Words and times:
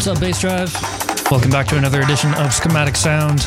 What's 0.00 0.08
up, 0.08 0.16
Bassdrive? 0.16 1.30
Welcome 1.30 1.50
back 1.50 1.66
to 1.66 1.76
another 1.76 2.00
edition 2.00 2.32
of 2.36 2.54
Schematic 2.54 2.96
Sound, 2.96 3.44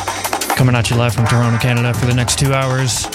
coming 0.55 0.75
at 0.75 0.91
you 0.91 0.95
live 0.95 1.15
from 1.15 1.25
Toronto, 1.25 1.57
Canada 1.57 1.95
for 1.95 2.05
the 2.05 2.13
next 2.13 2.37
two 2.37 2.53
hours. 2.53 3.07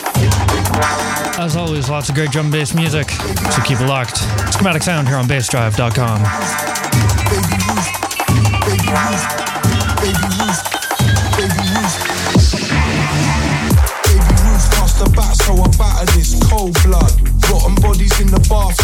As 1.39 1.55
always, 1.55 1.89
lots 1.89 2.09
of 2.09 2.17
great 2.17 2.33
drum 2.33 2.47
and 2.47 2.53
bass 2.53 2.75
music, 2.75 3.09
so 3.11 3.63
keep 3.63 3.81
it 3.81 3.87
locked. 3.87 4.17
Schematic 4.53 4.83
Sound 4.83 5.07
here 5.07 5.17
on 5.17 5.27
bassdrive.com. 5.27 6.19
Bat. 15.15 15.37
So 15.37 15.55
I 15.55 15.69
batter 15.79 16.13
this 16.19 16.35
cold 16.51 16.75
blood. 16.83 17.13
Rotten 17.49 17.77
bodies 17.77 18.21
in 18.21 18.27
the 18.27 18.45
bathtub. 18.51 18.78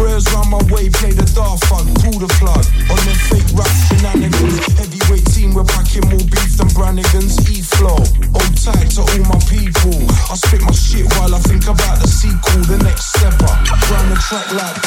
Bros 0.00 0.24
round 0.32 0.48
my 0.48 0.62
way, 0.72 0.88
play 0.88 1.12
the 1.12 1.28
daft 1.36 1.68
fun, 1.68 1.84
pull 2.00 2.16
the 2.16 2.30
plug. 2.40 2.64
On 2.88 2.96
them 3.04 3.20
fake 3.28 3.44
rap 3.52 3.68
shenanigans. 3.84 4.64
Heavyweight 4.80 5.28
team, 5.36 5.52
we're 5.52 5.68
packing 5.68 6.08
more 6.08 6.24
beef 6.24 6.56
than 6.56 6.72
Brannigan's. 6.72 7.36
E-flow, 7.44 8.00
old 8.32 8.54
tight 8.56 8.88
to 8.96 9.04
all 9.04 9.24
my 9.28 9.36
people. 9.44 10.00
I 10.32 10.40
spit 10.40 10.64
my 10.64 10.72
shit 10.72 11.04
while 11.20 11.36
I 11.36 11.40
think 11.44 11.68
about 11.68 12.00
the 12.00 12.08
sequel, 12.08 12.64
the 12.64 12.80
next 12.80 13.12
stepper. 13.12 13.52
Round 13.92 14.08
the 14.08 14.16
track 14.24 14.48
like 14.56 14.79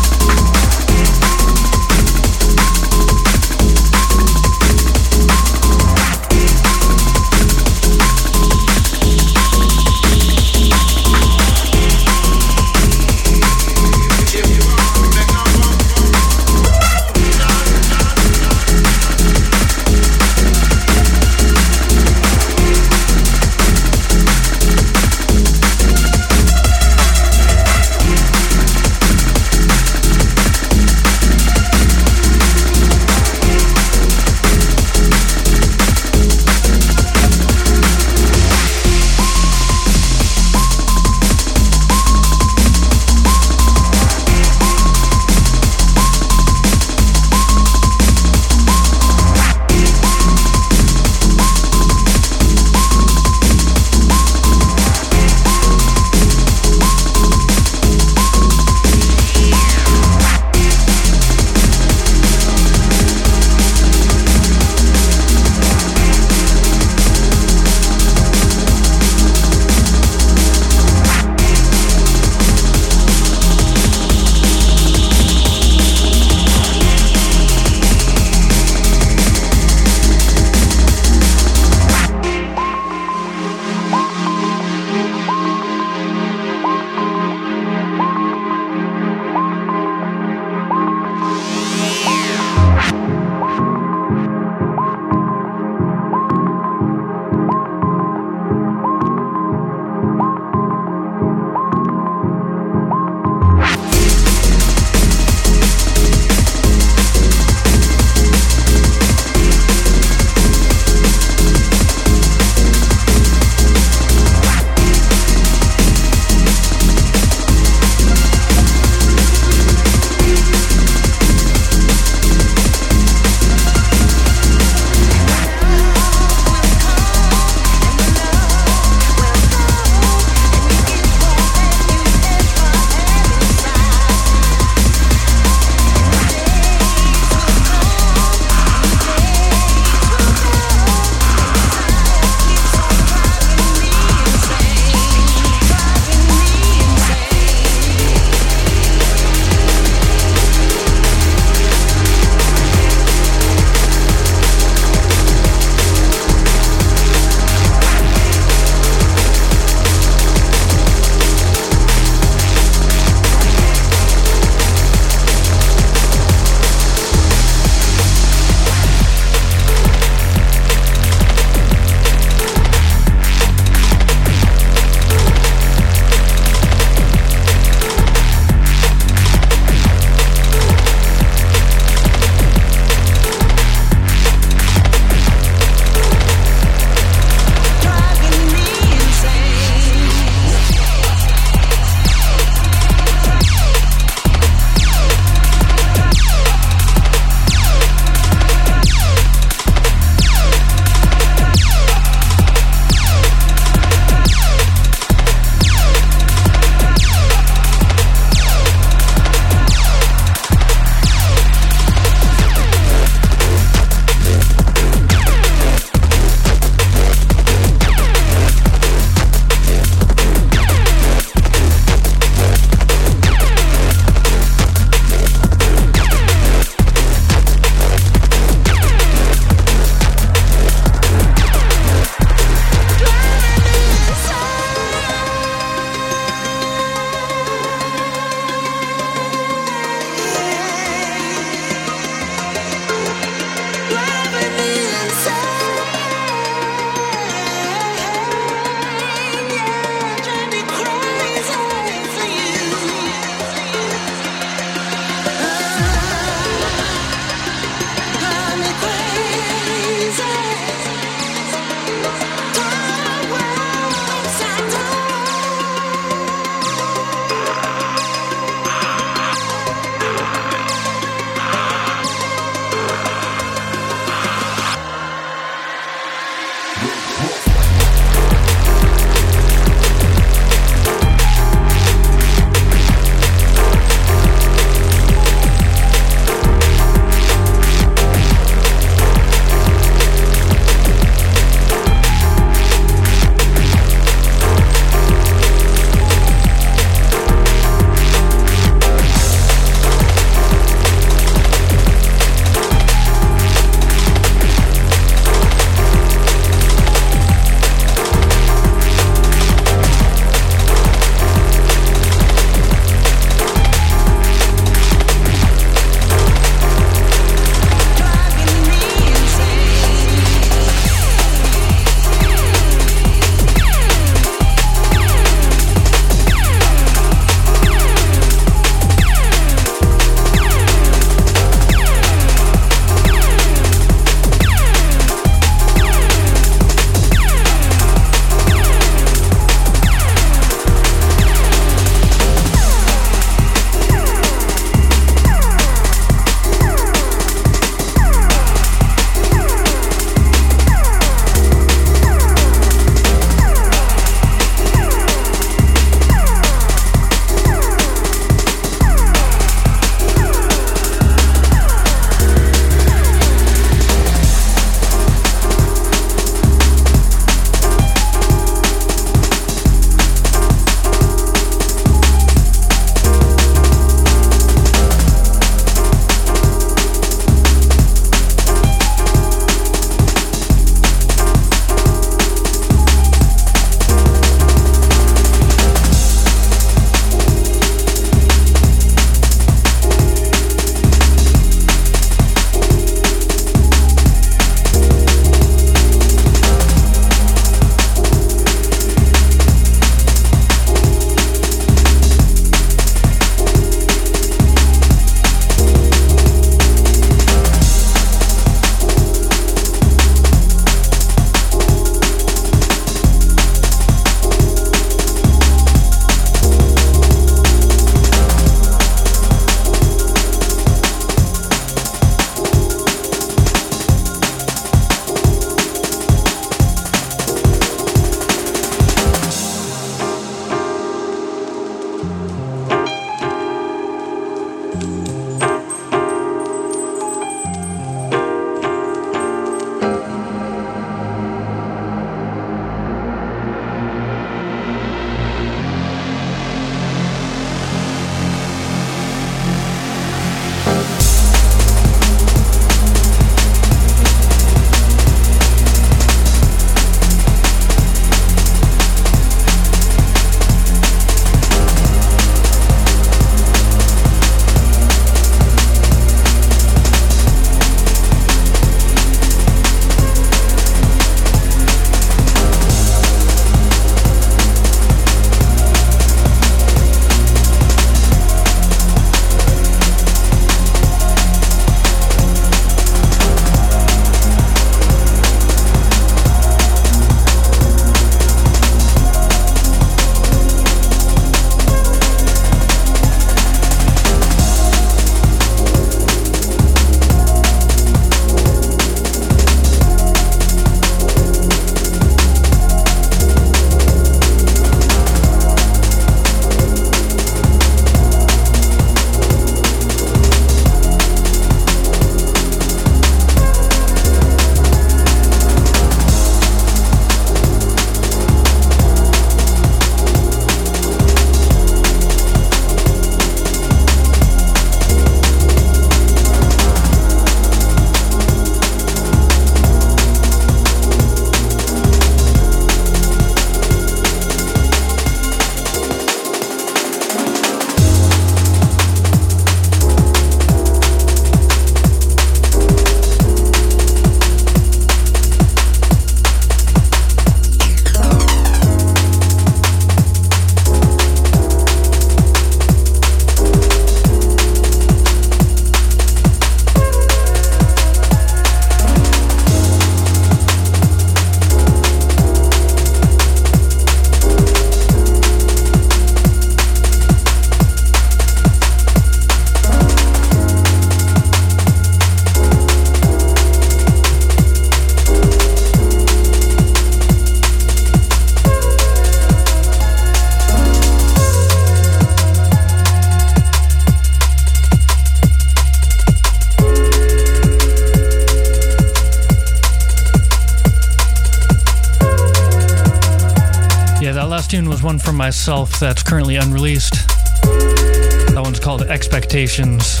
one 594.82 594.98
from 594.98 595.16
myself 595.16 595.78
that's 595.78 596.02
currently 596.02 596.36
unreleased. 596.36 596.94
That 597.42 598.40
one's 598.42 598.58
called 598.58 598.82
Expectations. 598.82 600.00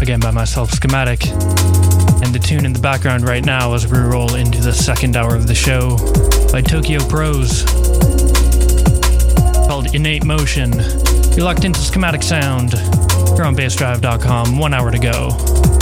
Again, 0.00 0.20
by 0.20 0.30
myself, 0.30 0.70
Schematic. 0.70 1.26
And 1.26 2.34
the 2.34 2.40
tune 2.42 2.64
in 2.64 2.72
the 2.72 2.80
background 2.80 3.24
right 3.24 3.44
now 3.44 3.74
as 3.74 3.86
we 3.86 3.98
roll 3.98 4.34
into 4.34 4.60
the 4.60 4.72
second 4.72 5.16
hour 5.16 5.34
of 5.34 5.46
the 5.46 5.54
show 5.54 5.96
by 6.52 6.62
Tokyo 6.62 7.00
Prose 7.08 7.64
called 9.66 9.94
Innate 9.94 10.24
Motion. 10.24 10.72
You're 11.34 11.44
locked 11.44 11.64
into 11.64 11.80
Schematic 11.80 12.22
Sound. 12.22 12.72
You're 12.72 13.44
on 13.44 13.56
bassdrive.com. 13.56 14.58
One 14.58 14.74
hour 14.74 14.90
to 14.90 14.98
go. 14.98 15.79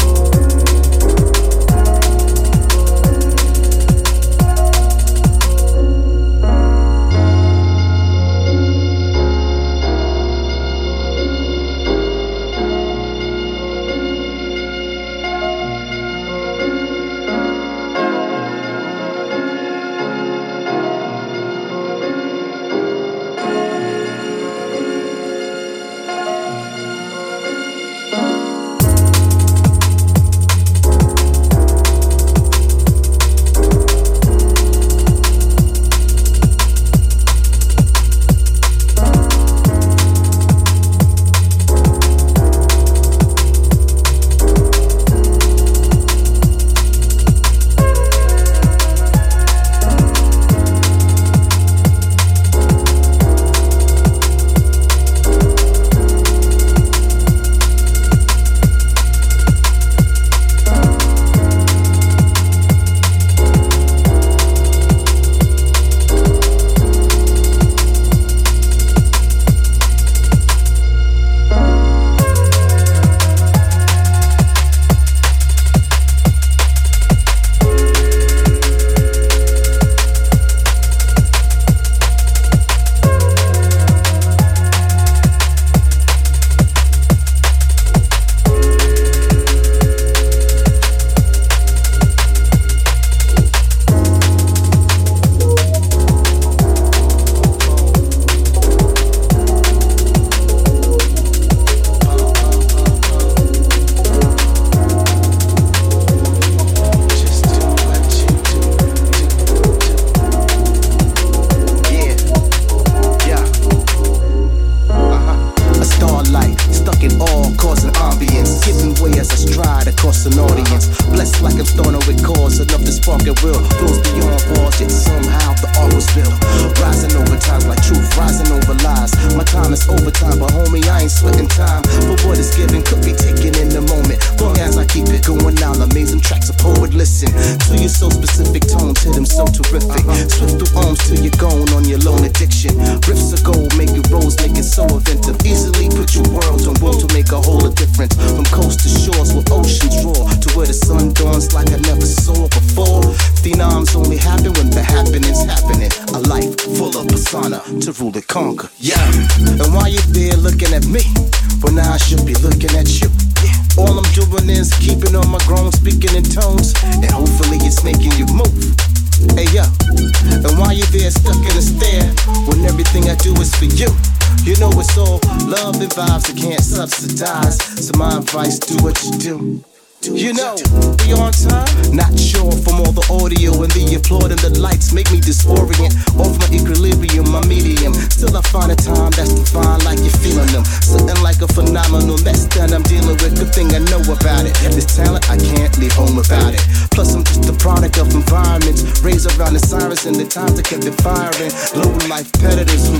find 188.49 188.72
a 188.72 188.76
time 188.76 189.12
that's 189.12 189.32
defined 189.32 189.84
like 189.84 190.01
you're 190.01 190.18
feeling 190.24 190.49
them. 190.49 190.64
Something 190.64 191.20
like 191.20 191.40
a 191.44 191.49
phenomenal 191.49 192.16
mess 192.24 192.49
that 192.57 192.72
I'm 192.72 192.82
dealing 192.88 193.16
with. 193.20 193.36
Good 193.36 193.53
thing 193.53 193.68
I 193.76 193.80
know 193.92 194.01
about 194.09 194.49
it. 194.49 194.57
This 194.72 194.88
talent, 194.88 195.28
I 195.28 195.36
can't 195.36 195.72
leave 195.76 195.92
home 195.92 196.16
without 196.16 196.55
it. 196.55 196.62
Plus, 196.90 197.14
I'm 197.14 197.24
just 197.24 197.49
a 197.49 197.57
product 197.57 197.99
of 197.99 198.09
environments 198.14 199.05
raised 199.05 199.28
around 199.36 199.55
the 199.55 199.61
sirens 199.61 200.07
and 200.07 200.16
the 200.16 200.24
times 200.24 200.57
that 200.57 200.64
kept 200.64 200.84
it 200.88 200.96
firing. 201.05 201.53
Low 201.76 201.92
life 202.09 202.30
predators 202.40 202.88
who 202.88 202.96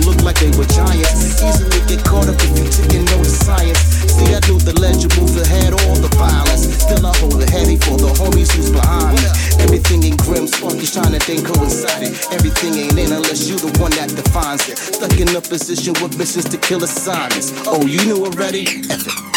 kill 16.69 16.85
assignments. 16.85 17.53
Oh, 17.65 17.85
you 17.85 18.01
knew 18.05 18.25
already? 18.25 18.65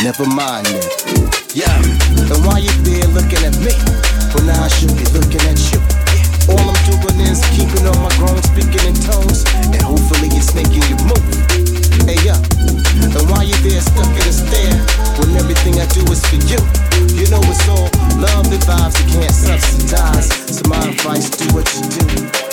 Never 0.03 0.23
mind 0.27 0.67
then. 0.67 0.83
Yeah, 1.51 1.71
and 2.27 2.39
why 2.47 2.59
you 2.59 2.71
there 2.87 3.07
looking 3.11 3.43
at 3.43 3.55
me? 3.59 3.75
Well, 4.35 4.47
now 4.47 4.63
I 4.63 4.71
should 4.71 4.95
be 4.95 5.03
looking 5.11 5.43
at 5.47 5.59
you. 5.71 5.79
All 6.51 6.59
I'm 6.59 6.75
doing 6.87 7.19
is 7.27 7.39
keeping 7.55 7.87
on 7.87 7.99
my 7.99 8.11
grown 8.15 8.39
speaking 8.43 8.83
in 8.83 8.95
tones, 8.99 9.43
and 9.71 9.79
hopefully 9.83 10.31
it's 10.31 10.55
making 10.55 10.83
you 10.87 10.99
move. 11.03 11.23
Hey, 12.07 12.19
yeah, 12.23 12.39
and 12.99 13.15
why 13.27 13.43
you 13.43 13.55
there 13.63 13.79
stuck 13.79 14.11
in 14.11 14.27
a 14.27 14.35
stare 14.35 14.75
when 15.19 15.35
everything 15.35 15.79
I 15.79 15.87
do 15.91 16.03
is 16.11 16.23
for 16.27 16.39
you? 16.47 16.59
You 17.15 17.27
know 17.31 17.43
it's 17.47 17.67
all 17.67 17.91
love 18.19 18.47
and 18.47 18.63
vibes 18.63 18.95
you 19.03 19.19
can't 19.19 19.31
subsidize. 19.31 20.31
So 20.51 20.67
my 20.67 20.79
advice, 20.79 21.29
do 21.31 21.47
what 21.55 21.67
you 21.75 21.83
do. 21.87 22.50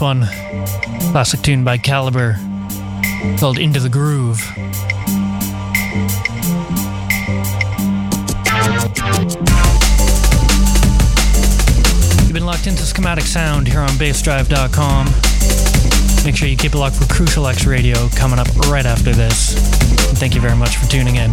One. 0.00 0.26
Classic 1.10 1.40
tune 1.42 1.64
by 1.64 1.76
Calibre 1.76 2.36
called 3.38 3.58
Into 3.58 3.80
the 3.80 3.88
Groove. 3.88 4.40
You've 12.22 12.32
been 12.32 12.46
locked 12.46 12.66
into 12.66 12.82
Schematic 12.82 13.24
Sound 13.24 13.66
here 13.66 13.80
on 13.80 13.90
bassdrive.com. 13.90 15.06
Make 16.24 16.36
sure 16.36 16.48
you 16.48 16.56
keep 16.56 16.74
it 16.74 16.78
locked 16.78 16.96
for 16.96 17.12
Crucial 17.12 17.46
X 17.46 17.66
Radio 17.66 18.08
coming 18.10 18.38
up 18.38 18.48
right 18.68 18.86
after 18.86 19.12
this. 19.12 19.54
And 20.08 20.18
thank 20.18 20.34
you 20.34 20.40
very 20.40 20.56
much 20.56 20.76
for 20.76 20.86
tuning 20.90 21.16
in. 21.16 21.32